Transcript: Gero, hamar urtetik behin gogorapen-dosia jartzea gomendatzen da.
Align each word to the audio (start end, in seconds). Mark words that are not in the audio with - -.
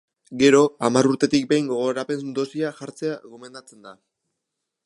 Gero, 0.41 0.61
hamar 0.87 1.09
urtetik 1.09 1.45
behin 1.51 1.69
gogorapen-dosia 1.73 2.75
jartzea 2.81 3.23
gomendatzen 3.35 3.89
da. 3.91 3.99